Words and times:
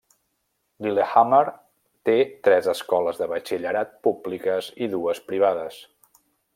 Lillehammer 0.85 1.41
té 2.09 2.15
tres 2.49 2.71
escoles 2.75 3.21
de 3.23 3.29
batxillerat 3.35 3.95
públiques 4.09 4.75
i 4.87 4.93
dues 4.99 5.25
privades. 5.33 5.83